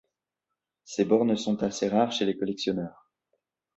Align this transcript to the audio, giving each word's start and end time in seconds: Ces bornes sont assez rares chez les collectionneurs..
Ces 0.83 1.05
bornes 1.05 1.37
sont 1.37 1.61
assez 1.61 1.87
rares 1.87 2.11
chez 2.11 2.25
les 2.25 2.35
collectionneurs.. 2.35 3.11